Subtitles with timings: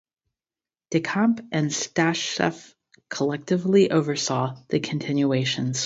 [0.89, 2.73] De Camp and Stasheff
[3.07, 5.79] collectively oversaw the continuations.